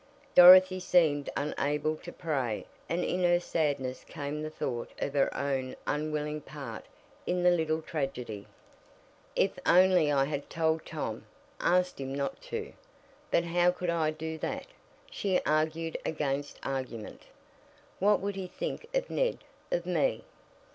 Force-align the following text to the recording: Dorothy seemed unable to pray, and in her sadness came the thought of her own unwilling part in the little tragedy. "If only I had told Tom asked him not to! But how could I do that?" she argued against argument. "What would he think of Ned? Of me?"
Dorothy 0.33 0.79
seemed 0.79 1.29
unable 1.37 1.95
to 1.97 2.11
pray, 2.11 2.65
and 2.89 3.03
in 3.05 3.21
her 3.21 3.39
sadness 3.39 4.03
came 4.03 4.41
the 4.41 4.49
thought 4.49 4.89
of 4.97 5.13
her 5.13 5.31
own 5.37 5.75
unwilling 5.85 6.41
part 6.41 6.85
in 7.27 7.43
the 7.43 7.51
little 7.51 7.83
tragedy. 7.83 8.47
"If 9.35 9.59
only 9.63 10.11
I 10.11 10.25
had 10.25 10.49
told 10.49 10.87
Tom 10.87 11.27
asked 11.59 12.01
him 12.01 12.15
not 12.15 12.41
to! 12.49 12.73
But 13.29 13.43
how 13.43 13.69
could 13.69 13.91
I 13.91 14.09
do 14.09 14.39
that?" 14.39 14.65
she 15.11 15.39
argued 15.45 15.99
against 16.03 16.57
argument. 16.63 17.21
"What 17.99 18.21
would 18.21 18.35
he 18.35 18.47
think 18.47 18.87
of 18.95 19.07
Ned? 19.11 19.37
Of 19.71 19.85
me?" 19.85 20.23